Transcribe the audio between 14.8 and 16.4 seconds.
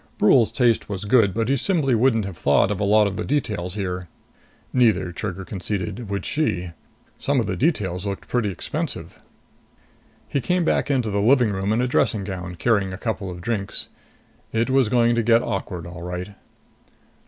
going to get awkward, all right.